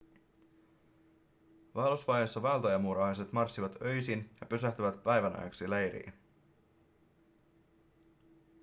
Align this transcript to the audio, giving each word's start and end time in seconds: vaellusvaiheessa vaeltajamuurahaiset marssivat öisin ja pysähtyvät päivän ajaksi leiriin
vaellusvaiheessa 1.75 2.41
vaeltajamuurahaiset 2.41 3.31
marssivat 3.31 3.81
öisin 3.81 4.29
ja 4.41 4.47
pysähtyvät 4.47 5.03
päivän 5.03 5.39
ajaksi 5.39 5.69
leiriin 5.69 6.13